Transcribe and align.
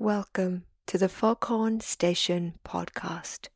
Welcome 0.00 0.62
to 0.86 0.96
the 0.96 1.08
Foghorn 1.08 1.80
Station 1.80 2.54
podcast, 2.64 3.48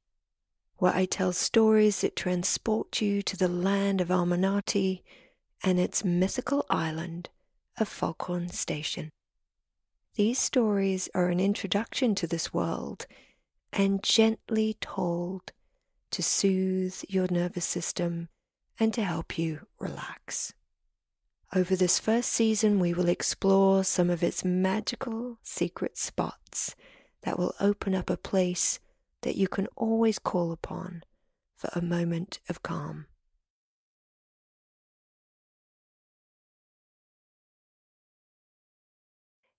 where 0.77 0.93
I 0.93 1.05
tell 1.05 1.33
stories 1.33 2.01
that 2.01 2.17
transport 2.17 3.01
you 3.01 3.23
to 3.23 3.37
the 3.37 3.47
land 3.47 4.01
of 4.01 4.09
Almanati 4.09 5.05
and 5.63 5.79
its 5.79 6.05
mythical 6.05 6.67
island 6.69 7.29
of 7.79 7.87
Foghorn 7.87 8.49
Station. 8.49 9.11
These 10.17 10.41
stories 10.41 11.09
are 11.15 11.29
an 11.29 11.39
introduction 11.39 12.17
to 12.17 12.27
this 12.27 12.53
world 12.53 13.07
and 13.73 14.03
gently 14.03 14.77
told 14.81 15.53
to 16.11 16.25
soothe 16.25 17.05
your 17.09 17.29
nervous 17.31 17.67
system 17.67 18.31
and 18.81 18.93
to 18.95 19.05
help 19.05 19.39
you 19.39 19.69
relax. 19.79 20.55
Over 21.55 21.77
this 21.77 21.99
first 21.99 22.31
season, 22.31 22.81
we 22.81 22.95
will 22.95 23.11
explore 23.11 23.85
some 23.85 24.09
of 24.09 24.23
its 24.23 24.43
magical 24.43 25.37
secret 25.43 25.99
spots 25.99 26.75
that 27.25 27.39
will 27.39 27.55
open 27.61 27.95
up 27.95 28.09
a 28.09 28.17
place 28.17 28.81
that 29.21 29.37
you 29.37 29.49
can 29.49 29.67
always 29.77 30.19
call 30.19 30.51
upon 30.51 31.03
for 31.55 31.69
a 31.75 31.83
moment 31.83 32.41
of 32.49 32.63
calm. 32.63 33.05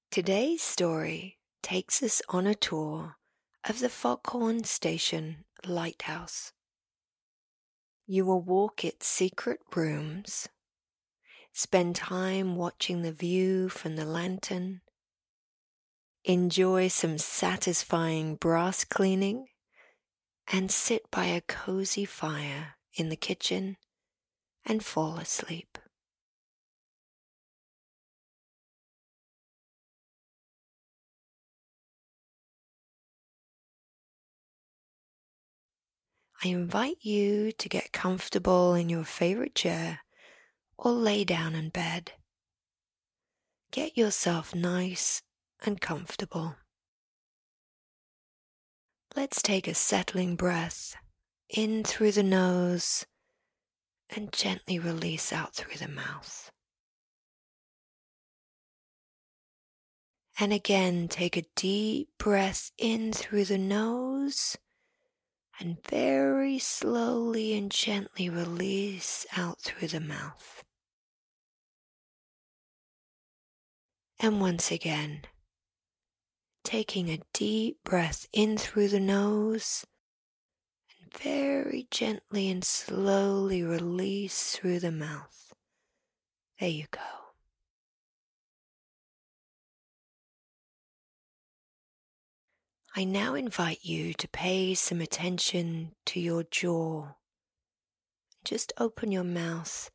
Today's 0.10 0.64
story 0.64 1.38
takes 1.62 2.02
us 2.02 2.24
on 2.28 2.48
a 2.48 2.56
tour 2.56 3.18
of 3.70 3.80
the 3.80 3.90
Foghorn 3.90 4.64
Station 4.64 5.46
Lighthouse. 5.64 6.54
You 8.08 8.26
will 8.26 8.42
walk 8.42 8.84
its 8.84 9.06
secret 9.06 9.60
rooms 9.76 10.50
spend 11.54 11.96
time 11.96 12.56
watching 12.56 13.04
the 13.04 13.12
view 13.12 13.70
from 13.70 13.96
the 13.96 14.06
lantern, 14.06 14.82
enjoy 16.24 16.88
some 16.88 17.20
satisfying 17.20 18.36
brass 18.36 18.84
cleaning, 18.84 19.46
and 20.52 20.72
sit 20.72 21.10
by 21.12 21.26
a 21.26 21.42
cozy 21.42 22.06
fire 22.06 22.76
in 22.96 23.10
the 23.10 23.16
kitchen 23.16 23.78
and 24.66 24.84
fall 24.84 25.18
asleep. 25.18 25.78
I 36.44 36.50
invite 36.50 36.98
you 37.02 37.54
to 37.54 37.70
get 37.70 37.94
comfortable 37.94 38.74
in 38.74 38.90
your 38.90 39.06
favorite 39.06 39.56
chair 39.56 40.03
or 40.78 40.92
lay 40.92 41.24
down 41.24 41.56
in 41.56 41.70
bed. 41.70 42.14
Get 43.72 43.98
yourself 43.98 44.54
nice 44.54 45.22
and 45.66 45.80
comfortable. 45.82 46.56
Let's 49.16 49.42
take 49.42 49.68
a 49.68 49.74
settling 49.74 50.36
breath 50.36 50.96
in 51.50 51.84
through 51.84 52.14
the 52.14 52.24
nose 52.24 53.06
and 54.16 54.32
gently 54.32 54.80
release 54.80 55.32
out 55.32 55.54
through 55.54 55.78
the 55.78 55.88
mouth. 55.88 56.52
And 60.40 60.52
again, 60.52 61.08
take 61.08 61.38
a 61.38 61.46
deep 61.56 62.10
breath 62.18 62.72
in 62.78 63.14
through 63.14 63.46
the 63.46 63.58
nose 63.58 64.58
and 65.60 65.78
very 65.88 66.60
slowly 66.60 67.54
and 67.58 67.72
gently 67.72 68.30
release 68.30 69.26
out 69.38 69.60
through 69.62 69.88
the 69.88 70.00
mouth. 70.00 70.64
And 74.20 74.40
once 74.40 74.72
again, 74.72 75.24
taking 76.64 77.10
a 77.10 77.20
deep 77.34 77.84
breath 77.84 78.26
in 78.32 78.58
through 78.58 78.88
the 78.88 79.00
nose 79.00 79.86
and 81.00 81.14
very 81.14 81.88
gently 81.92 82.50
and 82.50 82.64
slowly 82.64 83.64
release 83.64 84.56
through 84.56 84.80
the 84.80 84.92
mouth. 84.92 85.54
There 86.60 86.70
you 86.70 86.86
go. 86.90 87.23
I 92.96 93.06
now 93.06 93.34
invite 93.34 93.80
you 93.82 94.14
to 94.14 94.28
pay 94.28 94.76
some 94.76 95.02
attention 95.02 95.94
to 96.06 96.20
your 96.20 96.44
jaw. 96.44 97.14
Just 98.46 98.72
open 98.78 99.12
your 99.12 99.24
mouth 99.24 99.90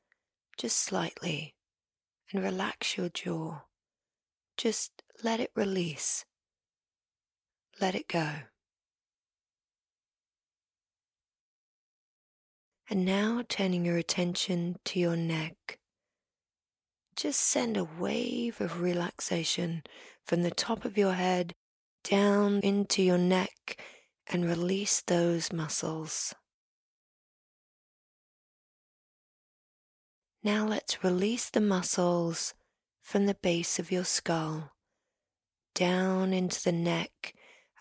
just 0.57 0.79
slightly 0.79 1.55
and 2.33 2.43
relax 2.43 2.97
your 2.97 3.09
jaw. 3.09 3.63
Just 4.57 5.05
let 5.23 5.39
it 5.39 5.53
release. 5.55 6.25
Let 7.81 7.95
it 7.95 8.09
go. 8.09 8.29
And 12.91 13.05
now 13.05 13.45
turning 13.49 13.85
your 13.85 13.99
attention 13.99 14.75
to 14.87 14.99
your 14.99 15.15
neck. 15.15 15.79
Just 17.15 17.41
send 17.43 17.77
a 17.77 17.85
wave 17.85 18.61
of 18.61 18.81
relaxation 18.81 19.85
from 20.25 20.43
the 20.43 20.51
top 20.51 20.85
of 20.85 20.99
your 20.99 21.13
head 21.13 21.55
down 22.09 22.61
into 22.61 23.03
your 23.03 23.19
neck 23.19 23.79
and 24.27 24.47
release 24.47 25.03
those 25.03 25.53
muscles. 25.53 26.35
Now 30.43 30.67
let's 30.67 31.05
release 31.05 31.51
the 31.51 31.61
muscles 31.61 32.55
from 33.03 33.27
the 33.27 33.35
base 33.35 33.79
of 33.79 33.93
your 33.93 34.05
skull 34.05 34.73
down 35.75 36.33
into 36.33 36.63
the 36.63 36.73
neck 36.73 37.35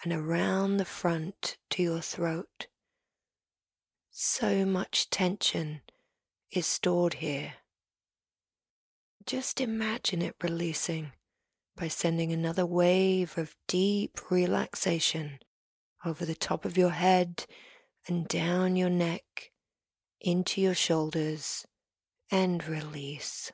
and 0.03 0.11
around 0.11 0.75
the 0.75 0.85
front 0.85 1.57
to 1.69 1.81
your 1.81 2.01
throat. 2.01 2.67
So 4.11 4.65
much 4.65 5.09
tension 5.09 5.83
is 6.51 6.67
stored 6.67 7.15
here. 7.15 7.53
Just 9.25 9.61
imagine 9.61 10.21
it 10.21 10.35
releasing 10.43 11.13
by 11.77 11.87
sending 11.87 12.33
another 12.33 12.65
wave 12.65 13.37
of 13.37 13.55
deep 13.67 14.19
relaxation 14.31 15.39
over 16.03 16.25
the 16.25 16.35
top 16.35 16.65
of 16.65 16.77
your 16.77 16.89
head 16.89 17.45
and 18.07 18.27
down 18.27 18.75
your 18.75 18.89
neck 18.89 19.51
into 20.19 20.59
your 20.59 20.73
shoulders 20.73 21.65
and 22.31 22.67
release. 22.67 23.51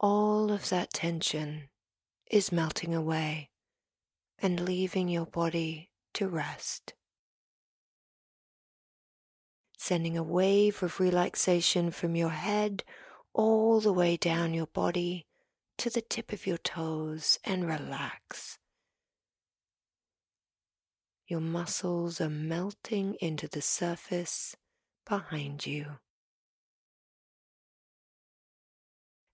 All 0.00 0.50
of 0.50 0.68
that 0.68 0.92
tension 0.92 1.68
is 2.30 2.52
melting 2.52 2.94
away 2.94 3.50
and 4.40 4.60
leaving 4.60 5.08
your 5.08 5.26
body 5.26 5.90
to 6.14 6.26
rest. 6.26 6.94
Sending 9.78 10.18
a 10.18 10.22
wave 10.22 10.82
of 10.82 10.98
relaxation 10.98 11.92
from 11.92 12.16
your 12.16 12.30
head 12.30 12.82
all 13.32 13.80
the 13.80 13.92
way 13.92 14.16
down 14.16 14.52
your 14.52 14.66
body 14.66 15.25
to 15.78 15.90
the 15.90 16.00
tip 16.00 16.32
of 16.32 16.46
your 16.46 16.58
toes 16.58 17.38
and 17.44 17.66
relax. 17.66 18.58
Your 21.28 21.40
muscles 21.40 22.20
are 22.20 22.30
melting 22.30 23.16
into 23.20 23.48
the 23.48 23.60
surface 23.60 24.54
behind 25.08 25.66
you. 25.66 25.98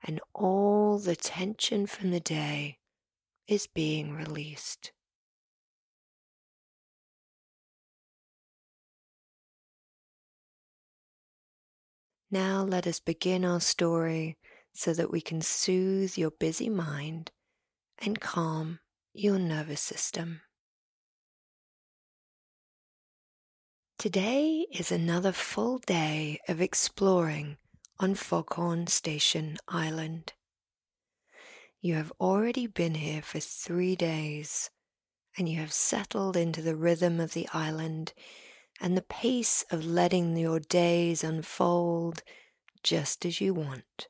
And 0.03 0.21
all 0.35 0.99
the 0.99 1.15
tension 1.15 1.87
from 1.87 2.11
the 2.11 2.21
day 2.21 2.79
is 3.47 3.67
being 3.67 4.15
released. 4.15 4.93
Now 12.31 12.63
let 12.63 12.87
us 12.87 12.99
begin 12.99 13.45
our 13.45 13.61
story 13.61 14.39
so 14.73 14.93
that 14.95 15.11
we 15.11 15.21
can 15.21 15.41
soothe 15.41 16.17
your 16.17 16.31
busy 16.31 16.69
mind 16.69 17.31
and 17.99 18.21
calm 18.21 18.81
your 19.13 19.39
nervous 19.39 19.81
system. 19.81 20.41
Today 23.99 24.67
is 24.73 24.91
another 24.91 25.33
full 25.33 25.79
day 25.79 26.41
of 26.49 26.61
exploring 26.61 27.59
on 28.01 28.15
Foghorn 28.17 28.89
Station 28.89 29.59
Island. 29.69 30.33
You 31.81 31.95
have 31.95 32.13
already 32.21 32.67
been 32.67 32.95
here 32.95 33.23
for 33.23 33.39
three 33.39 33.95
days 33.95 34.71
and 35.39 35.49
you 35.49 35.61
have 35.61 35.73
settled 35.73 36.37
into 36.37 36.63
the 36.63 36.75
rhythm 36.75 37.21
of 37.21 37.33
the 37.33 37.49
island 37.53 38.13
and 38.81 38.97
the 38.97 39.03
pace 39.03 39.65
of 39.71 39.85
letting 39.85 40.37
your 40.37 40.59
days 40.59 41.23
unfold 41.23 42.23
just 42.83 43.25
as 43.25 43.41
you 43.41 43.55
want. 43.55 44.09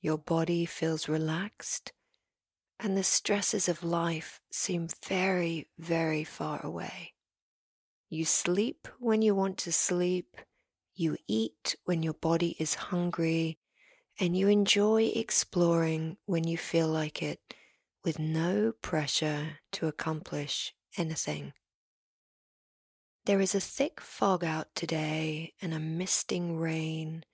Your 0.00 0.18
body 0.18 0.64
feels 0.64 1.08
relaxed, 1.08 1.92
and 2.78 2.96
the 2.96 3.04
stresses 3.04 3.68
of 3.68 3.84
life 3.84 4.40
seem 4.50 4.88
very, 5.06 5.68
very 5.78 6.24
far 6.24 6.64
away. 6.64 7.12
You 8.08 8.24
sleep 8.24 8.88
when 8.98 9.20
you 9.22 9.34
want 9.34 9.58
to 9.58 9.72
sleep, 9.72 10.36
you 10.94 11.18
eat 11.28 11.76
when 11.84 12.02
your 12.02 12.14
body 12.14 12.56
is 12.58 12.74
hungry, 12.74 13.58
and 14.18 14.36
you 14.36 14.48
enjoy 14.48 15.12
exploring 15.14 16.16
when 16.26 16.44
you 16.44 16.56
feel 16.56 16.88
like 16.88 17.22
it 17.22 17.54
with 18.04 18.18
no 18.18 18.72
pressure 18.82 19.58
to 19.72 19.86
accomplish 19.86 20.74
anything. 20.96 21.52
There 23.26 23.40
is 23.40 23.54
a 23.54 23.60
thick 23.60 24.00
fog 24.00 24.42
out 24.44 24.68
today 24.74 25.52
and 25.60 25.74
a 25.74 25.78
misting 25.78 26.56
rain, 26.56 27.24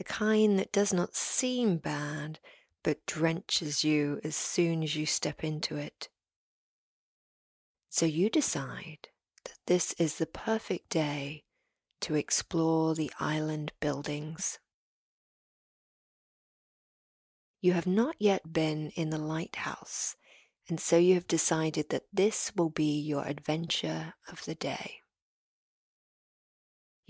the 0.00 0.04
kind 0.04 0.58
that 0.58 0.72
does 0.72 0.94
not 0.94 1.14
seem 1.14 1.76
bad 1.76 2.38
but 2.82 3.04
drenches 3.04 3.84
you 3.84 4.18
as 4.24 4.34
soon 4.34 4.82
as 4.82 4.96
you 4.96 5.04
step 5.04 5.44
into 5.44 5.76
it. 5.76 6.08
So 7.90 8.06
you 8.06 8.30
decide 8.30 9.08
that 9.44 9.58
this 9.66 9.92
is 9.98 10.16
the 10.16 10.24
perfect 10.24 10.88
day 10.88 11.44
to 12.00 12.14
explore 12.14 12.94
the 12.94 13.12
island 13.20 13.72
buildings. 13.78 14.58
You 17.60 17.74
have 17.74 17.86
not 17.86 18.16
yet 18.18 18.54
been 18.54 18.92
in 18.96 19.10
the 19.10 19.18
lighthouse, 19.18 20.16
and 20.66 20.80
so 20.80 20.96
you 20.96 21.12
have 21.12 21.28
decided 21.28 21.90
that 21.90 22.04
this 22.10 22.52
will 22.56 22.70
be 22.70 22.98
your 22.98 23.26
adventure 23.26 24.14
of 24.32 24.46
the 24.46 24.54
day. 24.54 24.99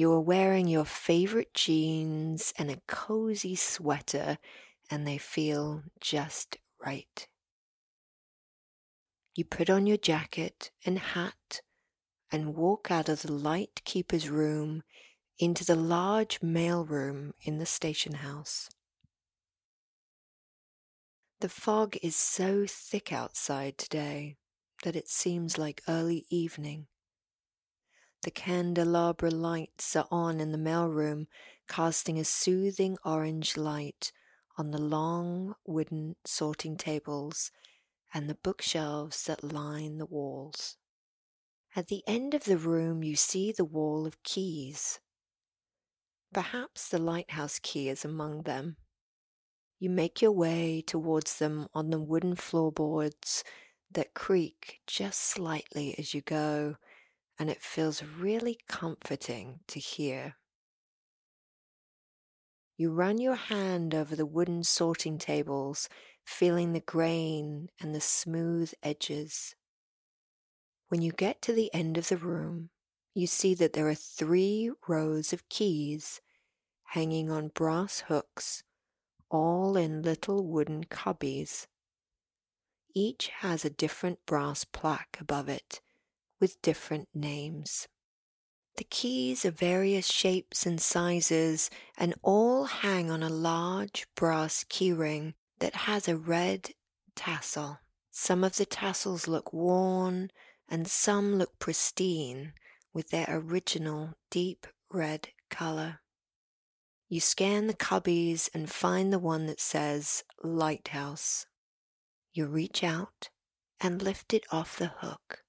You 0.01 0.13
are 0.13 0.21
wearing 0.21 0.67
your 0.67 0.87
favorite 0.87 1.53
jeans 1.53 2.55
and 2.57 2.71
a 2.71 2.81
cozy 2.89 3.55
sweater, 3.55 4.39
and 4.91 5.07
they 5.07 5.19
feel 5.19 5.83
just 6.01 6.57
right. 6.83 7.29
You 9.35 9.45
put 9.45 9.69
on 9.69 9.87
your 9.87 9.99
jacket 9.99 10.71
and 10.87 10.99
hat 10.99 11.61
and 12.33 12.55
walk 12.55 12.91
out 12.91 13.11
of 13.11 13.21
the 13.21 13.31
light 13.31 13.83
keeper's 13.85 14.31
room 14.31 14.85
into 15.39 15.67
the 15.67 15.77
large 15.77 16.43
mail 16.43 16.83
room 16.83 17.35
in 17.43 17.59
the 17.59 17.67
station 17.67 18.15
house. 18.15 18.71
The 21.41 21.51
fog 21.51 21.99
is 22.03 22.17
so 22.17 22.65
thick 22.67 23.13
outside 23.13 23.77
today 23.77 24.39
that 24.83 24.97
it 24.97 25.11
seems 25.11 25.59
like 25.59 25.83
early 25.87 26.25
evening. 26.31 26.87
The 28.23 28.31
candelabra 28.31 29.31
lights 29.31 29.97
are 29.97 30.07
on 30.11 30.41
in 30.41 30.53
the 30.53 30.59
mailroom, 30.59 31.27
casting 31.69 32.19
a 32.19 32.25
soothing 32.25 32.99
orange 33.05 33.57
light 33.57 34.13
on 34.59 34.73
the 34.73 34.81
long 34.81 35.55
wooden 35.67 36.17
sorting 36.25 36.77
tables 36.77 37.51
and 38.13 38.29
the 38.29 38.35
bookshelves 38.35 39.25
that 39.25 39.43
line 39.43 39.97
the 39.97 40.07
walls. 40.07 40.77
At 41.75 41.89
the 41.89 42.03
end 42.07 42.35
of 42.35 42.45
the 42.45 42.59
room, 42.59 43.03
you 43.03 43.17
see 43.17 43.53
the 43.53 43.65
wall 43.65 44.07
of 44.07 44.23
keys. 44.23 45.01
Perhaps 46.33 46.89
the 46.89 46.99
lighthouse 46.99 47.59
key 47.59 47.89
is 47.89 48.05
among 48.05 48.43
them. 48.43 48.77
You 49.79 49.89
make 49.89 50.21
your 50.21 50.33
way 50.33 50.83
towards 50.87 51.39
them 51.39 51.69
on 51.73 51.89
the 51.89 52.01
wooden 52.01 52.37
floorboards 52.37 53.45
that 53.91 54.13
creak 54.13 54.81
just 54.87 55.21
slightly 55.21 55.95
as 55.99 56.13
you 56.13 56.21
go, 56.21 56.77
and 57.41 57.49
it 57.49 57.63
feels 57.63 58.03
really 58.05 58.59
comforting 58.69 59.61
to 59.67 59.81
hear. 59.81 60.37
You 62.77 62.93
run 62.93 63.17
your 63.17 63.35
hand 63.35 63.95
over 63.95 64.15
the 64.15 64.27
wooden 64.27 64.63
sorting 64.63 65.17
tables, 65.17 65.89
feeling 66.23 66.75
the 66.75 66.81
grain 66.81 67.71
and 67.81 67.95
the 67.95 68.01
smooth 68.01 68.75
edges. 68.83 69.55
When 70.89 71.01
you 71.01 71.13
get 71.13 71.41
to 71.43 71.55
the 71.55 71.73
end 71.73 71.97
of 71.97 72.09
the 72.09 72.19
room, 72.19 72.69
you 73.15 73.27
see 73.27 73.55
that 73.55 73.73
there 73.73 73.89
are 73.89 73.95
three 73.95 74.71
rows 74.87 75.33
of 75.33 75.49
keys 75.49 76.21
hanging 76.89 77.31
on 77.31 77.49
brass 77.49 78.05
hooks 78.09 78.65
all 79.31 79.79
in 79.79 80.03
little 80.03 80.47
wooden 80.47 80.85
cubbies. 80.85 81.69
Each 82.95 83.29
has 83.39 83.65
a 83.65 83.71
different 83.71 84.19
brass 84.27 84.65
plaque 84.65 85.17
above 85.19 85.49
it 85.49 85.81
with 86.41 86.61
different 86.63 87.09
names. 87.15 87.87
The 88.77 88.85
keys 88.85 89.45
are 89.45 89.51
various 89.51 90.07
shapes 90.07 90.65
and 90.65 90.81
sizes 90.81 91.71
and 91.99 92.15
all 92.23 92.65
hang 92.65 93.11
on 93.11 93.23
a 93.23 93.29
large 93.29 94.07
brass 94.15 94.65
keyring 94.65 95.35
that 95.59 95.75
has 95.75 96.09
a 96.09 96.17
red 96.17 96.71
tassel. 97.15 97.81
Some 98.11 98.43
of 98.43 98.57
the 98.57 98.65
tassels 98.65 99.29
look 99.29 99.53
worn 99.53 100.31
and 100.69 100.89
some 100.89 101.35
look 101.37 101.59
pristine 101.59 102.55
with 102.93 103.11
their 103.11 103.27
original 103.29 104.15
deep 104.31 104.67
red 104.91 105.29
color. 105.51 106.01
You 107.09 107.21
scan 107.21 107.67
the 107.67 107.75
cubbies 107.75 108.49
and 108.55 108.71
find 108.71 109.13
the 109.13 109.19
one 109.19 109.47
that 109.47 109.61
says 109.61 110.23
Lighthouse. 110.43 111.47
You 112.33 112.47
reach 112.47 112.85
out 112.85 113.31
and 113.81 114.01
lift 114.01 114.33
it 114.33 114.45
off 114.53 114.79
the 114.79 114.93
hook. 114.99 115.43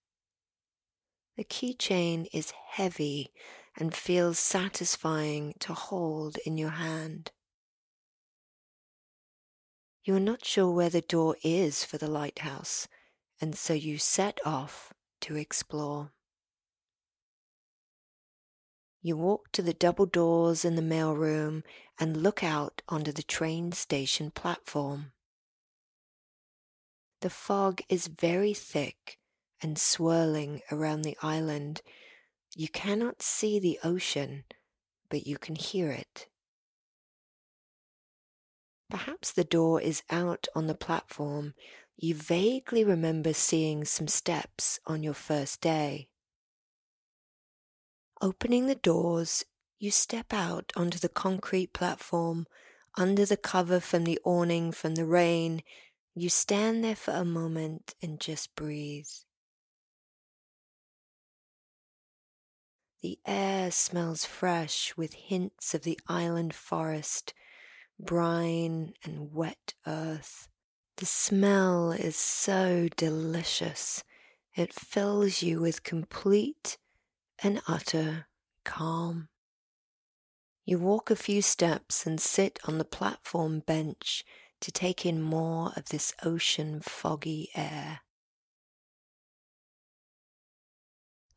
The 1.42 1.46
keychain 1.46 2.28
is 2.32 2.52
heavy 2.52 3.34
and 3.76 3.96
feels 3.96 4.38
satisfying 4.38 5.56
to 5.62 5.74
hold 5.74 6.38
in 6.46 6.56
your 6.60 6.70
hand. 6.70 7.32
You 10.04 10.18
are 10.18 10.20
not 10.20 10.46
sure 10.46 10.70
where 10.70 10.92
the 10.92 11.02
door 11.02 11.38
is 11.42 11.84
for 11.84 11.98
the 11.98 12.08
lighthouse, 12.08 12.88
and 13.42 13.58
so 13.58 13.74
you 13.74 13.98
set 13.98 14.40
off 14.46 14.94
to 15.22 15.36
explore. 15.36 16.12
You 19.02 19.18
walk 19.18 19.52
to 19.54 19.64
the 19.64 19.74
double 19.74 20.06
doors 20.06 20.64
in 20.64 20.76
the 20.76 20.84
mailroom 20.84 21.64
and 22.00 22.22
look 22.22 22.44
out 22.44 22.84
onto 22.88 23.12
the 23.12 23.24
train 23.24 23.72
station 23.72 24.30
platform. 24.30 25.12
The 27.22 27.32
fog 27.32 27.82
is 27.90 28.06
very 28.06 28.54
thick 28.54 29.18
and 29.62 29.78
swirling 29.78 30.62
around 30.72 31.02
the 31.02 31.18
island. 31.22 31.82
You 32.56 32.68
cannot 32.68 33.22
see 33.22 33.60
the 33.60 33.80
ocean, 33.84 34.44
but 35.10 35.26
you 35.26 35.38
can 35.38 35.56
hear 35.56 35.92
it. 35.92 36.28
Perhaps 38.90 39.32
the 39.32 39.46
door 39.46 39.82
is 39.82 40.04
out 40.10 40.48
on 40.54 40.68
the 40.68 40.76
platform. 40.76 41.54
You 41.96 42.14
vaguely 42.14 42.84
remember 42.84 43.34
seeing 43.34 43.86
some 43.86 44.08
steps 44.08 44.80
on 44.86 45.02
your 45.02 45.14
first 45.14 45.62
day. 45.62 46.10
Opening 48.22 48.68
the 48.68 48.76
doors, 48.76 49.46
you 49.80 49.92
step 49.92 50.34
out 50.34 50.74
onto 50.76 51.00
the 51.00 51.10
concrete 51.10 51.74
platform 51.74 52.46
under 52.98 53.26
the 53.26 53.38
cover 53.38 53.80
from 53.80 54.04
the 54.04 54.20
awning 54.24 54.72
from 54.72 54.96
the 54.96 55.06
rain. 55.06 55.64
You 56.14 56.30
stand 56.30 56.84
there 56.84 56.96
for 56.96 57.12
a 57.12 57.24
moment 57.24 57.96
and 58.02 58.20
just 58.20 58.56
breathe. 58.56 59.08
The 63.02 63.18
air 63.26 63.72
smells 63.72 64.26
fresh 64.26 64.96
with 64.96 65.14
hints 65.14 65.74
of 65.74 65.82
the 65.82 66.00
island 66.08 66.54
forest, 66.54 67.34
brine 68.00 68.94
and 69.04 69.34
wet 69.34 69.74
earth. 69.88 70.48
The 70.98 71.08
smell 71.08 71.92
is 71.92 72.16
so 72.16 72.90
delicious. 72.96 74.04
It 74.56 74.72
fills 74.72 75.42
you 75.42 75.62
with 75.62 75.82
complete 75.82 76.78
and 77.42 77.60
utter 77.68 78.28
calm. 78.64 79.30
You 80.64 80.78
walk 80.78 81.10
a 81.10 81.16
few 81.16 81.42
steps 81.42 82.06
and 82.06 82.22
sit 82.22 82.60
on 82.66 82.78
the 82.78 82.86
platform 82.86 83.62
bench 83.62 84.24
to 84.60 84.72
take 84.72 85.08
in 85.08 85.24
more 85.24 85.74
of 85.76 85.90
this 85.90 86.14
ocean 86.24 86.82
foggy 86.82 87.50
air. 87.56 88.02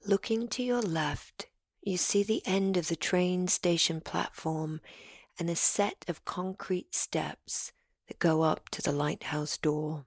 Looking 0.06 0.46
to 0.48 0.62
your 0.62 0.82
left, 0.82 1.46
you 1.84 1.98
see 1.98 2.22
the 2.22 2.42
end 2.46 2.78
of 2.78 2.88
the 2.88 2.96
train 2.96 3.46
station 3.46 4.00
platform 4.00 4.80
and 5.38 5.50
a 5.50 5.56
set 5.56 6.04
of 6.08 6.24
concrete 6.24 6.94
steps 6.94 7.72
that 8.08 8.18
go 8.18 8.42
up 8.42 8.70
to 8.70 8.80
the 8.80 8.92
lighthouse 8.92 9.58
door. 9.58 10.06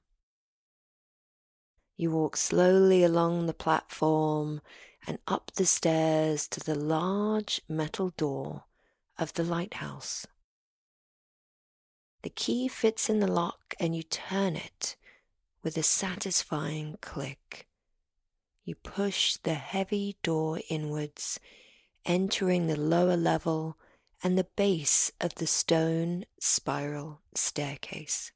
You 1.96 2.12
walk 2.12 2.36
slowly 2.36 3.04
along 3.04 3.46
the 3.46 3.54
platform 3.54 4.62
and 5.06 5.20
up 5.28 5.52
the 5.56 5.66
stairs 5.66 6.48
to 6.50 6.60
the 6.60 6.76
large 6.76 7.62
metal 7.70 8.10
door 8.18 8.64
of 9.20 9.34
the 9.34 9.44
lighthouse. 9.44 10.26
The 12.24 12.30
key 12.30 12.68
fits 12.68 13.08
in 13.10 13.20
the 13.20 13.32
lock 13.32 13.76
and 13.80 13.96
you 13.96 14.02
turn 14.02 14.56
it 14.56 14.96
with 15.64 15.78
a 15.78 15.84
satisfying 15.84 16.98
click. 17.02 17.68
You 18.64 18.76
push 18.76 19.38
the 19.38 19.54
heavy 19.54 20.18
door 20.24 20.60
inwards, 20.70 21.40
entering 22.08 22.66
the 22.66 22.80
lower 22.80 23.16
level 23.16 23.78
and 24.24 24.38
the 24.38 24.48
base 24.56 25.12
of 25.22 25.36
the 25.36 25.46
stone 25.46 26.26
spiral 26.40 27.22
staircase. 27.36 28.32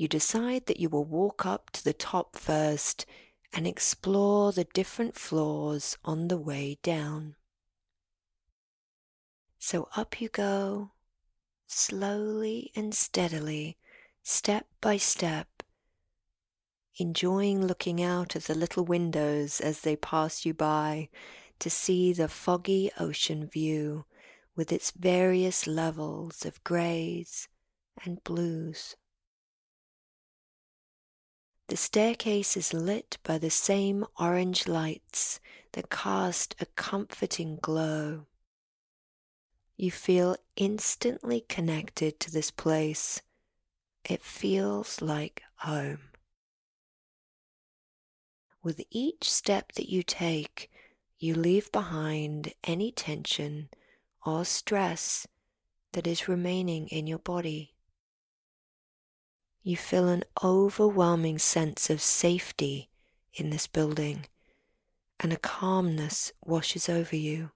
you 0.00 0.08
decide 0.08 0.64
that 0.64 0.80
you 0.80 0.88
will 0.88 1.04
walk 1.04 1.44
up 1.44 1.68
to 1.68 1.84
the 1.84 1.92
top 1.92 2.34
first 2.34 3.04
and 3.52 3.66
explore 3.66 4.50
the 4.50 4.64
different 4.72 5.14
floors 5.14 5.98
on 6.06 6.28
the 6.28 6.38
way 6.38 6.78
down. 6.82 7.34
So 9.58 9.90
up 9.94 10.18
you 10.18 10.30
go, 10.30 10.92
slowly 11.66 12.72
and 12.74 12.94
steadily, 12.94 13.76
step 14.22 14.66
by 14.80 14.96
step, 14.96 15.48
enjoying 17.00 17.66
looking 17.66 18.02
out 18.02 18.36
of 18.36 18.46
the 18.46 18.54
little 18.54 18.84
windows 18.84 19.58
as 19.60 19.80
they 19.80 19.96
pass 19.96 20.44
you 20.44 20.52
by 20.52 21.08
to 21.58 21.70
see 21.70 22.12
the 22.12 22.28
foggy 22.28 22.90
ocean 23.00 23.46
view 23.46 24.04
with 24.54 24.70
its 24.70 24.90
various 24.90 25.66
levels 25.66 26.44
of 26.44 26.62
greys 26.62 27.48
and 28.04 28.22
blues. 28.22 28.96
The 31.68 31.76
staircase 31.76 32.56
is 32.56 32.74
lit 32.74 33.16
by 33.22 33.38
the 33.38 33.48
same 33.48 34.04
orange 34.18 34.68
lights 34.68 35.40
that 35.72 35.88
cast 35.88 36.54
a 36.60 36.66
comforting 36.66 37.58
glow. 37.62 38.26
You 39.76 39.90
feel 39.90 40.36
instantly 40.56 41.46
connected 41.48 42.20
to 42.20 42.30
this 42.30 42.50
place. 42.50 43.22
It 44.04 44.22
feels 44.22 45.00
like 45.00 45.42
home. 45.56 46.09
With 48.62 48.82
each 48.90 49.30
step 49.30 49.72
that 49.72 49.88
you 49.88 50.02
take, 50.02 50.70
you 51.18 51.34
leave 51.34 51.72
behind 51.72 52.52
any 52.64 52.92
tension 52.92 53.70
or 54.24 54.44
stress 54.44 55.26
that 55.92 56.06
is 56.06 56.28
remaining 56.28 56.88
in 56.88 57.06
your 57.06 57.18
body. 57.18 57.74
You 59.62 59.76
feel 59.76 60.08
an 60.08 60.24
overwhelming 60.42 61.38
sense 61.38 61.90
of 61.90 62.00
safety 62.00 62.90
in 63.34 63.50
this 63.50 63.66
building, 63.66 64.26
and 65.18 65.32
a 65.32 65.36
calmness 65.36 66.32
washes 66.44 66.88
over 66.88 67.16
you. 67.16 67.50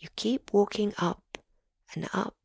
You 0.00 0.08
keep 0.16 0.52
walking 0.52 0.94
up 0.98 1.38
and 1.94 2.08
up 2.12 2.36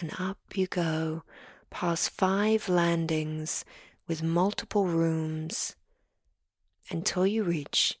and 0.00 0.12
up 0.18 0.38
you 0.54 0.66
go, 0.66 1.22
past 1.70 2.10
five 2.10 2.68
landings 2.68 3.64
with 4.06 4.22
multiple 4.22 4.86
rooms, 4.86 5.76
until 6.90 7.26
you 7.26 7.42
reach 7.42 7.98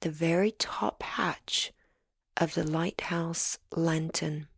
the 0.00 0.10
very 0.10 0.52
top 0.52 1.02
hatch 1.02 1.72
of 2.36 2.54
the 2.54 2.64
lighthouse 2.64 3.58
lantern. 3.76 4.48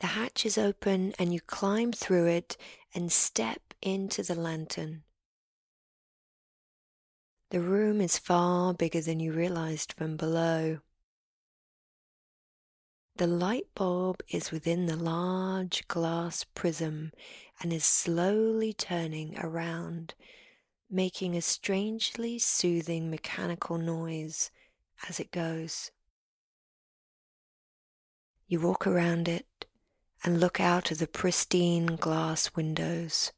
The 0.00 0.08
hatch 0.08 0.46
is 0.46 0.56
open 0.56 1.12
and 1.18 1.32
you 1.34 1.40
climb 1.40 1.92
through 1.92 2.26
it 2.26 2.56
and 2.94 3.12
step 3.12 3.74
into 3.82 4.22
the 4.22 4.34
lantern. 4.34 5.02
The 7.50 7.60
room 7.60 8.00
is 8.00 8.16
far 8.16 8.72
bigger 8.72 9.00
than 9.00 9.20
you 9.20 9.32
realized 9.32 9.92
from 9.92 10.16
below. 10.16 10.78
The 13.20 13.26
light 13.26 13.66
bulb 13.74 14.22
is 14.30 14.50
within 14.50 14.86
the 14.86 14.96
large 14.96 15.86
glass 15.88 16.44
prism 16.54 17.12
and 17.60 17.70
is 17.70 17.84
slowly 17.84 18.72
turning 18.72 19.38
around, 19.38 20.14
making 20.88 21.36
a 21.36 21.42
strangely 21.42 22.38
soothing 22.38 23.10
mechanical 23.10 23.76
noise 23.76 24.50
as 25.06 25.20
it 25.20 25.32
goes. 25.32 25.90
You 28.46 28.60
walk 28.62 28.86
around 28.86 29.28
it 29.28 29.66
and 30.24 30.40
look 30.40 30.58
out 30.58 30.90
of 30.90 30.96
the 30.96 31.06
pristine 31.06 31.96
glass 31.96 32.56
windows. 32.56 33.32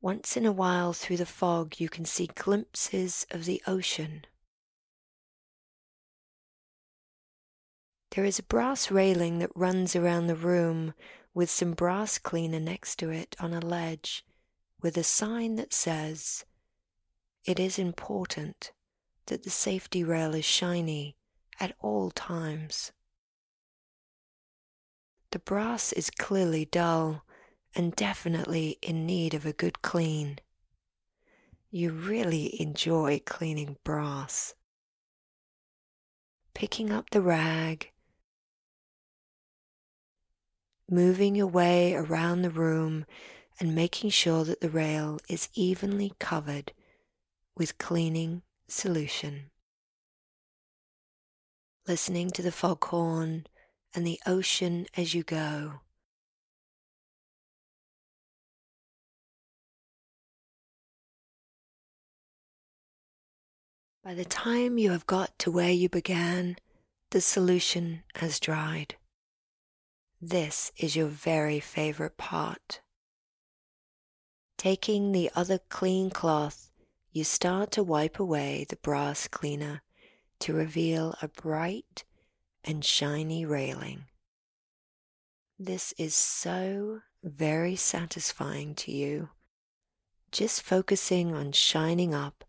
Once 0.00 0.36
in 0.36 0.44
a 0.44 0.50
while 0.50 0.92
through 0.92 1.18
the 1.18 1.24
fog, 1.24 1.78
you 1.78 1.88
can 1.88 2.04
see 2.04 2.26
glimpses 2.34 3.28
of 3.30 3.44
the 3.44 3.62
ocean. 3.64 4.24
There 8.16 8.24
is 8.24 8.38
a 8.38 8.44
brass 8.44 8.90
railing 8.90 9.40
that 9.40 9.54
runs 9.54 9.94
around 9.94 10.26
the 10.26 10.34
room 10.36 10.94
with 11.34 11.50
some 11.50 11.74
brass 11.74 12.16
cleaner 12.16 12.58
next 12.58 12.96
to 13.00 13.10
it 13.10 13.36
on 13.38 13.52
a 13.52 13.60
ledge 13.60 14.24
with 14.80 14.96
a 14.96 15.04
sign 15.04 15.56
that 15.56 15.74
says, 15.74 16.46
It 17.44 17.60
is 17.60 17.78
important 17.78 18.72
that 19.26 19.42
the 19.42 19.50
safety 19.50 20.02
rail 20.02 20.34
is 20.34 20.46
shiny 20.46 21.18
at 21.60 21.76
all 21.78 22.10
times. 22.10 22.90
The 25.30 25.38
brass 25.38 25.92
is 25.92 26.08
clearly 26.08 26.64
dull 26.64 27.22
and 27.74 27.94
definitely 27.94 28.78
in 28.80 29.04
need 29.04 29.34
of 29.34 29.44
a 29.44 29.52
good 29.52 29.82
clean. 29.82 30.38
You 31.70 31.92
really 31.92 32.58
enjoy 32.58 33.20
cleaning 33.26 33.76
brass. 33.84 34.54
Picking 36.54 36.90
up 36.90 37.10
the 37.10 37.20
rag, 37.20 37.90
moving 40.90 41.34
your 41.34 41.46
way 41.46 41.94
around 41.94 42.42
the 42.42 42.50
room 42.50 43.04
and 43.58 43.74
making 43.74 44.10
sure 44.10 44.44
that 44.44 44.60
the 44.60 44.70
rail 44.70 45.18
is 45.28 45.48
evenly 45.54 46.12
covered 46.18 46.72
with 47.56 47.78
cleaning 47.78 48.42
solution. 48.68 49.50
Listening 51.88 52.30
to 52.30 52.42
the 52.42 52.52
foghorn 52.52 53.46
and 53.94 54.06
the 54.06 54.20
ocean 54.26 54.86
as 54.96 55.14
you 55.14 55.22
go. 55.22 55.80
By 64.04 64.14
the 64.14 64.24
time 64.24 64.78
you 64.78 64.92
have 64.92 65.06
got 65.06 65.36
to 65.40 65.50
where 65.50 65.72
you 65.72 65.88
began, 65.88 66.56
the 67.10 67.20
solution 67.20 68.04
has 68.16 68.38
dried. 68.38 68.94
This 70.28 70.72
is 70.76 70.96
your 70.96 71.06
very 71.06 71.60
favorite 71.60 72.16
part. 72.16 72.80
Taking 74.58 75.12
the 75.12 75.30
other 75.36 75.60
clean 75.68 76.10
cloth, 76.10 76.72
you 77.12 77.22
start 77.22 77.70
to 77.72 77.84
wipe 77.84 78.18
away 78.18 78.66
the 78.68 78.74
brass 78.74 79.28
cleaner 79.28 79.82
to 80.40 80.52
reveal 80.52 81.14
a 81.22 81.28
bright 81.28 82.02
and 82.64 82.84
shiny 82.84 83.46
railing. 83.46 84.06
This 85.60 85.94
is 85.96 86.16
so 86.16 87.02
very 87.22 87.76
satisfying 87.76 88.74
to 88.82 88.90
you. 88.90 89.28
Just 90.32 90.60
focusing 90.60 91.36
on 91.36 91.52
shining 91.52 92.14
up 92.14 92.42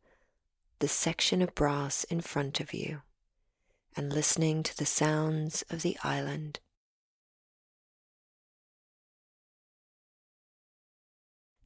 the 0.79 0.87
section 0.87 1.43
of 1.43 1.53
brass 1.53 2.05
in 2.05 2.21
front 2.21 2.59
of 2.59 2.73
you 2.73 3.03
and 3.95 4.11
listening 4.11 4.63
to 4.63 4.75
the 4.75 4.87
sounds 4.87 5.63
of 5.69 5.83
the 5.83 5.95
island. 6.03 6.59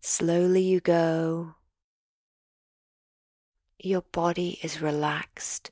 Slowly 0.03 0.63
you 0.63 0.79
go. 0.79 1.55
Your 3.77 4.01
body 4.01 4.59
is 4.63 4.81
relaxed 4.81 5.69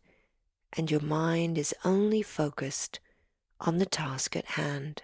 and 0.73 0.91
your 0.91 1.01
mind 1.01 1.57
is 1.57 1.73
only 1.83 2.21
focused 2.21 2.99
on 3.59 3.79
the 3.79 3.87
task 3.87 4.35
at 4.35 4.45
hand. 4.45 5.01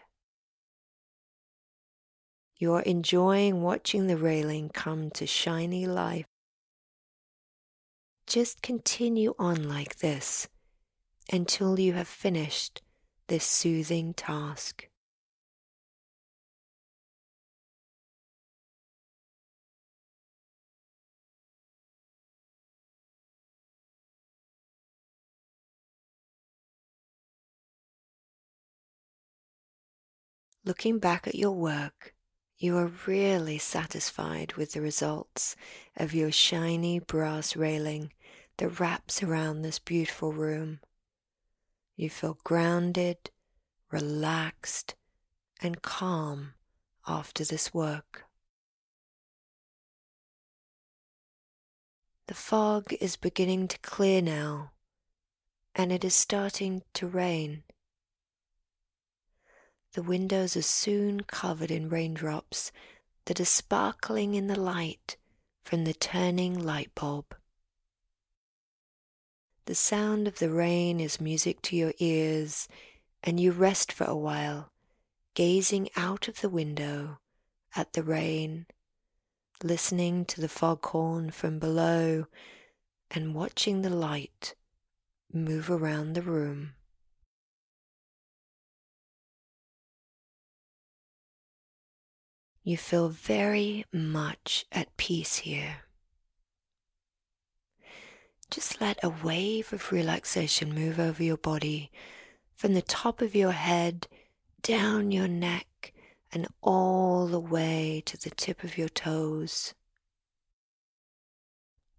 You 2.58 2.74
are 2.74 2.84
enjoying 2.84 3.64
watching 3.64 4.06
the 4.06 4.16
railing 4.16 4.70
come 4.70 5.10
to 5.12 5.26
shiny 5.26 5.88
life. 5.88 6.28
Just 8.28 8.62
continue 8.62 9.34
on 9.40 9.68
like 9.68 9.98
this 9.98 10.48
until 11.34 11.80
you 11.80 11.94
have 11.94 12.08
finished 12.08 12.84
this 13.28 13.44
soothing 13.44 14.14
task. 14.14 14.88
Looking 30.66 30.98
back 30.98 31.28
at 31.28 31.36
your 31.36 31.52
work, 31.52 32.16
you 32.58 32.76
are 32.78 32.92
really 33.06 33.60
satisfied 33.60 34.54
with 34.54 34.72
the 34.72 34.82
results 34.82 35.56
of 35.96 36.16
your 36.16 36.32
shiny 36.32 36.98
brass 36.98 37.56
railing 37.56 38.12
that 38.58 38.80
wraps 38.80 39.22
around 39.22 39.62
this 39.62 39.78
beautiful 39.78 40.34
room. 40.34 40.80
You 41.96 42.10
feel 42.10 42.40
grounded, 42.44 43.30
relaxed, 43.92 44.96
and 45.62 45.84
calm 45.84 46.56
after 47.08 47.46
this 47.46 47.72
work. 47.72 48.24
The 52.26 52.34
fog 52.34 52.92
is 53.00 53.18
beginning 53.18 53.68
to 53.68 53.78
clear 53.80 54.20
now, 54.20 54.72
and 55.76 55.92
it 55.92 56.04
is 56.04 56.16
starting 56.16 56.82
to 56.96 57.06
rain. 57.06 57.65
The 59.96 60.04
windows 60.04 60.58
are 60.58 60.62
soon 60.62 61.22
covered 61.22 61.72
in 61.72 61.88
raindrops 61.88 62.74
that 63.28 63.40
are 63.40 63.46
sparkling 63.46 64.36
in 64.36 64.48
the 64.48 64.60
light 64.60 65.16
from 65.64 65.86
the 65.86 65.94
turning 65.94 66.60
light 66.60 66.94
bulb. 66.96 67.34
The 69.68 69.74
sound 69.74 70.28
of 70.28 70.40
the 70.40 70.50
rain 70.50 71.00
is 71.00 71.22
music 71.22 71.62
to 71.62 71.78
your 71.78 71.94
ears, 72.00 72.68
and 73.24 73.40
you 73.40 73.54
rest 73.54 73.94
for 73.94 74.04
a 74.04 74.18
while, 74.18 74.74
gazing 75.34 75.88
out 75.96 76.28
of 76.28 76.42
the 76.42 76.50
window 76.50 77.20
at 77.74 77.94
the 77.94 78.04
rain, 78.04 78.66
listening 79.64 80.26
to 80.26 80.42
the 80.42 80.50
foghorn 80.50 81.32
from 81.32 81.58
below, 81.58 82.26
and 83.10 83.34
watching 83.34 83.82
the 83.82 83.90
light 83.90 84.56
move 85.32 85.72
around 85.72 86.16
the 86.16 86.22
room. 86.22 86.74
You 92.68 92.78
feel 92.78 93.10
very 93.10 93.86
much 93.94 94.66
at 94.72 94.98
peace 94.98 95.36
here. 95.36 95.84
Just 98.50 98.82
let 98.82 98.98
a 99.04 99.14
wave 99.24 99.72
of 99.72 99.92
relaxation 99.92 100.74
move 100.74 101.00
over 101.00 101.22
your 101.22 101.38
body 101.38 101.92
from 102.56 102.74
the 102.74 102.82
top 102.82 103.22
of 103.22 103.36
your 103.36 103.52
head 103.52 104.08
down 104.64 105.12
your 105.12 105.28
neck 105.28 105.94
and 106.32 106.48
all 106.64 107.28
the 107.28 107.40
way 107.40 108.02
to 108.08 108.18
the 108.18 108.32
tip 108.32 108.64
of 108.64 108.80
your 108.80 108.90
toes. 108.90 109.76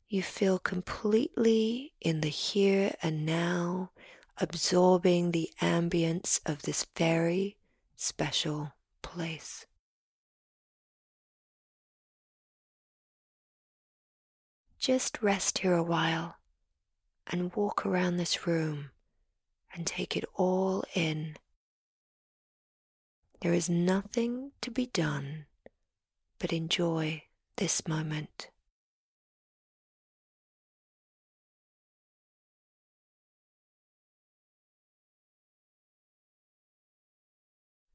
You 0.08 0.20
feel 0.20 0.58
completely 0.58 1.92
in 2.00 2.23
the 2.23 2.28
here 2.28 2.92
and 3.04 3.25
now, 3.25 3.92
absorbing 4.38 5.30
the 5.30 5.49
ambience 5.62 6.40
of 6.44 6.62
this 6.62 6.85
very 6.96 7.56
special 7.94 8.73
place. 9.00 9.64
Just 14.87 15.21
rest 15.21 15.59
here 15.59 15.75
a 15.75 15.83
while 15.83 16.37
and 17.26 17.52
walk 17.57 17.85
around 17.85 18.19
this 18.19 18.47
room 18.47 18.93
and 19.75 19.85
take 19.85 20.16
it 20.16 20.25
all 20.37 20.85
in. 20.95 21.35
There 23.40 23.52
is 23.52 23.69
nothing 23.69 24.52
to 24.61 24.71
be 24.71 24.87
done 24.87 25.47
but 26.38 26.52
enjoy 26.52 27.25
this 27.57 27.88
moment. 27.88 28.50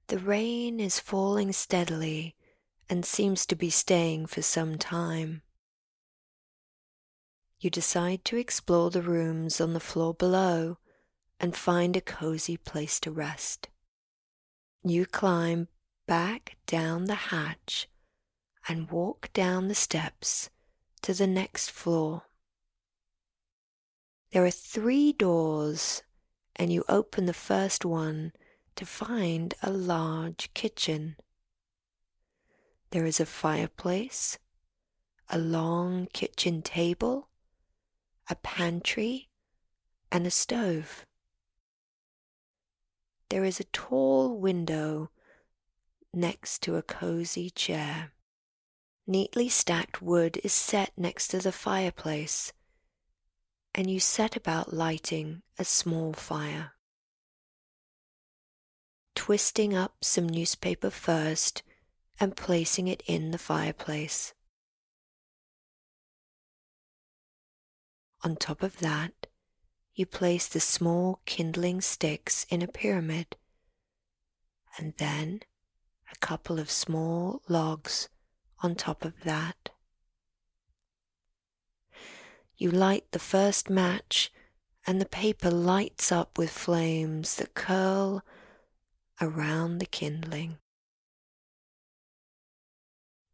The 0.07 0.19
rain 0.19 0.81
is 0.81 0.99
falling 0.99 1.53
steadily 1.53 2.35
and 2.89 3.05
seems 3.05 3.45
to 3.45 3.55
be 3.55 3.69
staying 3.69 4.25
for 4.25 4.41
some 4.41 4.77
time 4.77 5.41
you 7.61 7.69
decide 7.69 8.25
to 8.25 8.37
explore 8.37 8.89
the 8.89 9.03
rooms 9.03 9.61
on 9.61 9.73
the 9.73 9.79
floor 9.79 10.15
below 10.15 10.77
and 11.39 11.55
find 11.55 11.95
a 11.95 12.01
cozy 12.01 12.57
place 12.57 12.99
to 12.99 13.11
rest. 13.11 13.69
You 14.83 15.05
climb 15.05 15.67
back 16.07 16.57
down 16.65 17.05
the 17.05 17.29
hatch 17.29 17.87
and 18.67 18.89
walk 18.89 19.31
down 19.31 19.67
the 19.67 19.75
steps 19.75 20.49
to 21.03 21.13
the 21.13 21.27
next 21.27 21.69
floor. 21.69 22.23
There 24.31 24.45
are 24.45 24.51
three 24.51 25.13
doors, 25.13 26.03
and 26.55 26.71
you 26.71 26.83
open 26.89 27.27
the 27.27 27.33
first 27.33 27.85
one 27.85 28.33
to 28.75 28.85
find 28.85 29.53
a 29.61 29.69
large 29.69 30.51
kitchen. 30.53 31.15
There 32.89 33.05
is 33.05 33.19
a 33.19 33.25
fireplace, 33.25 34.39
a 35.29 35.37
long 35.37 36.07
kitchen 36.13 36.61
table, 36.61 37.29
a 38.29 38.35
pantry, 38.35 39.29
and 40.11 40.27
a 40.27 40.31
stove. 40.31 41.05
There 43.29 43.45
is 43.45 43.59
a 43.59 43.65
tall 43.65 44.37
window 44.37 45.09
next 46.13 46.61
to 46.63 46.75
a 46.75 46.81
cozy 46.81 47.49
chair. 47.49 48.11
Neatly 49.07 49.49
stacked 49.49 50.01
wood 50.01 50.39
is 50.43 50.53
set 50.53 50.91
next 50.97 51.29
to 51.29 51.39
the 51.39 51.51
fireplace, 51.51 52.53
and 53.73 53.89
you 53.89 53.99
set 53.99 54.35
about 54.35 54.73
lighting 54.73 55.41
a 55.57 55.63
small 55.65 56.13
fire. 56.13 56.73
Twisting 59.15 59.73
up 59.73 59.95
some 60.01 60.27
newspaper 60.27 60.89
first 60.89 61.63
and 62.19 62.35
placing 62.35 62.87
it 62.87 63.01
in 63.07 63.31
the 63.31 63.37
fireplace. 63.37 64.33
On 68.23 68.35
top 68.35 68.61
of 68.61 68.77
that, 68.79 69.27
you 69.95 70.05
place 70.05 70.47
the 70.47 70.59
small 70.59 71.21
kindling 71.25 71.81
sticks 71.81 72.45
in 72.49 72.61
a 72.61 72.67
pyramid, 72.67 73.35
and 74.77 74.93
then 74.97 75.41
a 76.11 76.17
couple 76.19 76.59
of 76.59 76.69
small 76.69 77.41
logs 77.47 78.09
on 78.61 78.75
top 78.75 79.03
of 79.03 79.13
that. 79.23 79.71
You 82.55 82.69
light 82.69 83.05
the 83.11 83.19
first 83.19 83.71
match, 83.71 84.31
and 84.85 85.01
the 85.01 85.05
paper 85.05 85.49
lights 85.49 86.11
up 86.11 86.37
with 86.37 86.51
flames 86.51 87.35
that 87.37 87.55
curl 87.55 88.23
around 89.19 89.79
the 89.79 89.85
kindling. 89.87 90.57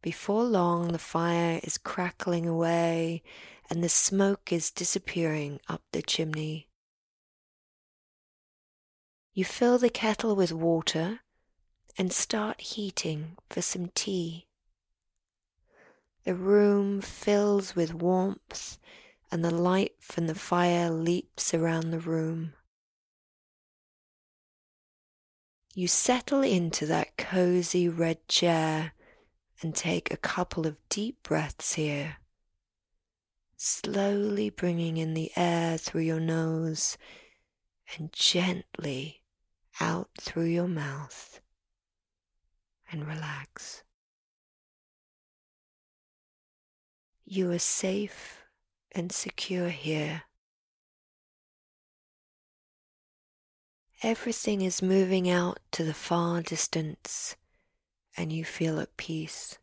Before 0.00 0.44
long, 0.44 0.88
the 0.88 0.98
fire 0.98 1.60
is 1.62 1.76
crackling 1.76 2.46
away 2.46 3.22
and 3.70 3.84
the 3.84 3.88
smoke 3.88 4.52
is 4.52 4.70
disappearing 4.70 5.60
up 5.68 5.82
the 5.92 6.02
chimney. 6.02 6.68
You 9.32 9.44
fill 9.44 9.78
the 9.78 9.90
kettle 9.90 10.34
with 10.34 10.52
water 10.52 11.20
and 11.96 12.12
start 12.12 12.60
heating 12.60 13.36
for 13.50 13.62
some 13.62 13.90
tea. 13.94 14.46
The 16.24 16.34
room 16.34 17.00
fills 17.00 17.76
with 17.76 17.94
warmth 17.94 18.78
and 19.30 19.44
the 19.44 19.54
light 19.54 19.92
from 20.00 20.26
the 20.26 20.34
fire 20.34 20.90
leaps 20.90 21.52
around 21.52 21.90
the 21.90 22.00
room. 22.00 22.54
You 25.74 25.86
settle 25.86 26.42
into 26.42 26.86
that 26.86 27.16
cozy 27.16 27.88
red 27.88 28.26
chair 28.26 28.92
and 29.62 29.74
take 29.74 30.12
a 30.12 30.16
couple 30.16 30.66
of 30.66 30.76
deep 30.88 31.22
breaths 31.22 31.74
here 31.74 32.16
slowly 33.58 34.48
bringing 34.50 34.96
in 34.96 35.14
the 35.14 35.32
air 35.34 35.76
through 35.76 36.02
your 36.02 36.20
nose 36.20 36.96
and 37.96 38.12
gently 38.12 39.20
out 39.80 40.08
through 40.20 40.44
your 40.44 40.68
mouth 40.68 41.40
and 42.90 43.06
relax. 43.06 43.82
You 47.24 47.50
are 47.50 47.58
safe 47.58 48.44
and 48.92 49.10
secure 49.10 49.70
here. 49.70 50.22
Everything 54.04 54.62
is 54.62 54.80
moving 54.80 55.28
out 55.28 55.58
to 55.72 55.82
the 55.82 55.92
far 55.92 56.42
distance 56.42 57.34
and 58.16 58.32
you 58.32 58.44
feel 58.44 58.78
at 58.78 58.96
peace. 58.96 59.58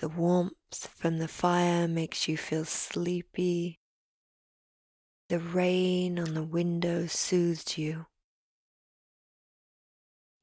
The 0.00 0.08
warmth 0.08 0.88
from 0.96 1.18
the 1.18 1.28
fire 1.28 1.86
makes 1.86 2.26
you 2.26 2.38
feel 2.38 2.64
sleepy. 2.64 3.80
The 5.28 5.38
rain 5.38 6.18
on 6.18 6.32
the 6.32 6.42
window 6.42 7.06
soothes 7.06 7.76
you. 7.76 8.06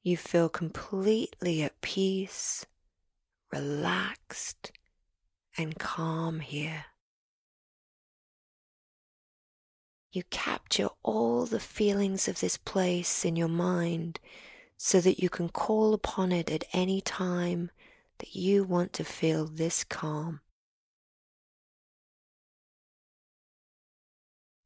You 0.04 0.16
feel 0.16 0.48
completely 0.48 1.64
at 1.64 1.80
peace, 1.80 2.66
relaxed, 3.50 4.70
and 5.56 5.76
calm 5.76 6.38
here. 6.38 6.84
You 10.12 10.22
capture 10.30 10.90
all 11.02 11.46
the 11.46 11.58
feelings 11.58 12.28
of 12.28 12.38
this 12.38 12.56
place 12.56 13.24
in 13.24 13.34
your 13.34 13.48
mind 13.48 14.20
so 14.76 15.00
that 15.00 15.20
you 15.20 15.28
can 15.28 15.48
call 15.48 15.94
upon 15.94 16.30
it 16.30 16.48
at 16.48 16.62
any 16.72 17.00
time 17.00 17.72
that 18.18 18.34
you 18.34 18.64
want 18.64 18.92
to 18.94 19.04
feel 19.04 19.46
this 19.46 19.84
calm. 19.84 20.40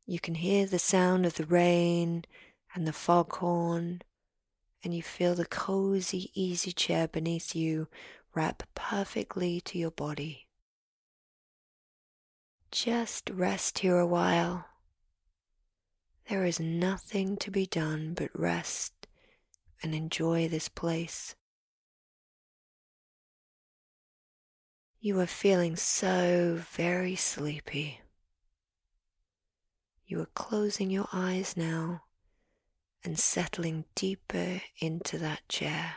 You 0.07 0.19
can 0.19 0.35
hear 0.35 0.67
the 0.67 0.79
sound 0.79 1.25
of 1.25 1.35
the 1.35 1.47
rain 1.47 2.25
and 2.75 2.87
the 2.87 2.93
foghorn, 2.93 4.03
and 4.83 4.95
you 4.95 5.03
feel 5.03 5.35
the 5.35 5.47
cozy 5.47 6.31
easy 6.35 6.73
chair 6.73 7.07
beneath 7.07 7.55
you 7.55 7.88
wrap 8.35 8.62
perfectly 8.75 9.61
to 9.61 9.79
your 9.79 9.91
body. 9.91 10.49
Just 12.71 13.31
rest 13.31 13.81
here 13.81 13.99
a 13.99 14.07
while. 14.07 14.67
There 16.29 16.45
is 16.45 16.59
nothing 16.59 17.37
to 17.38 17.51
be 17.51 17.67
done 17.67 18.15
but 18.15 18.31
rest 18.38 19.07
and 19.83 19.95
enjoy 19.95 20.49
this 20.49 20.69
place. 20.69 21.35
You 25.05 25.19
are 25.19 25.27
feeling 25.27 25.75
so 25.75 26.61
very 26.71 27.17
sleepy. 27.17 28.03
You 30.07 30.21
are 30.21 30.27
closing 30.27 30.91
your 30.91 31.09
eyes 31.12 31.57
now 31.57 32.05
and 33.03 33.19
settling 33.19 33.85
deeper 33.97 34.62
into 34.79 35.19
that 35.19 35.49
chair. 35.49 35.95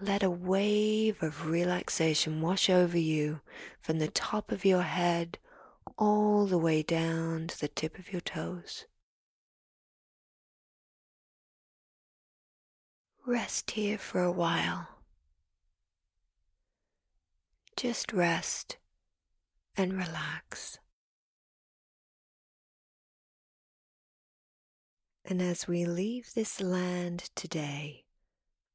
Let 0.00 0.24
a 0.24 0.28
wave 0.28 1.22
of 1.22 1.46
relaxation 1.46 2.40
wash 2.40 2.68
over 2.68 2.98
you 2.98 3.40
from 3.80 4.00
the 4.00 4.08
top 4.08 4.50
of 4.50 4.64
your 4.64 4.82
head 4.82 5.38
all 5.96 6.46
the 6.46 6.58
way 6.58 6.82
down 6.82 7.46
to 7.46 7.60
the 7.60 7.68
tip 7.68 7.96
of 7.96 8.10
your 8.10 8.20
toes. 8.20 8.86
Rest 13.24 13.70
here 13.70 13.98
for 13.98 14.24
a 14.24 14.32
while. 14.32 14.93
Just 17.76 18.12
rest 18.12 18.78
and 19.76 19.92
relax. 19.92 20.78
And 25.24 25.42
as 25.42 25.66
we 25.66 25.84
leave 25.84 26.34
this 26.34 26.60
land 26.60 27.30
today, 27.34 28.04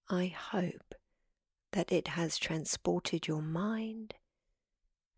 I 0.09 0.27
hope 0.35 0.95
that 1.71 1.91
it 1.91 2.09
has 2.09 2.38
transported 2.38 3.27
your 3.27 3.41
mind 3.41 4.15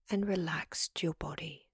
and 0.09 0.27
relaxed 0.27 1.01
your 1.01 1.13
body. 1.13 1.67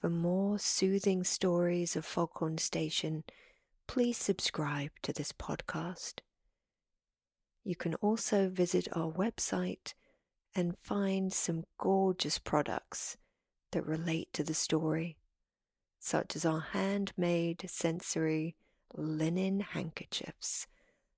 For 0.00 0.08
more 0.08 0.58
soothing 0.58 1.24
stories 1.24 1.96
of 1.96 2.04
Foghorn 2.04 2.58
Station, 2.58 3.24
please 3.88 4.16
subscribe 4.16 4.92
to 5.02 5.12
this 5.12 5.32
podcast. 5.32 6.20
You 7.64 7.74
can 7.74 7.94
also 7.96 8.48
visit 8.48 8.86
our 8.92 9.10
website 9.10 9.94
and 10.54 10.76
find 10.78 11.32
some 11.32 11.64
gorgeous 11.78 12.38
products 12.38 13.16
that 13.72 13.86
relate 13.86 14.32
to 14.32 14.42
the 14.42 14.54
story, 14.54 15.18
such 15.98 16.34
as 16.34 16.44
our 16.44 16.60
handmade 16.72 17.64
sensory 17.68 18.56
linen 18.94 19.60
handkerchiefs 19.60 20.66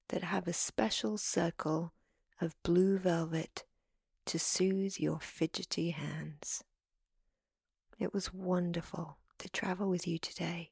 that 0.09 0.25
have 0.25 0.49
a 0.49 0.53
special 0.53 1.17
circle 1.17 1.93
of 2.41 2.61
blue 2.63 2.99
velvet 2.99 3.65
to 4.27 4.39
soothe 4.39 4.97
your 4.99 5.21
fidgety 5.21 5.91
hands. 5.91 6.65
It 7.99 8.13
was 8.13 8.35
wonderful 8.35 9.19
to 9.39 9.49
travel 9.49 9.89
with 9.89 10.07
you 10.07 10.19
today. 10.19 10.71